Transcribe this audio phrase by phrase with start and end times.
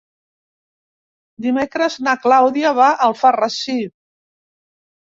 [1.47, 3.79] Dimecres na Clàudia va a Alfarrasí.